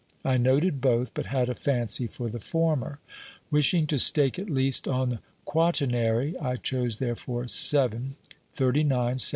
[0.25, 2.97] I noted both, but had a fancy for the former.
[3.51, 8.15] Wishing to stake at least on the quaternary, I chose therefore 7,
[8.51, 9.17] 39, 72, 81.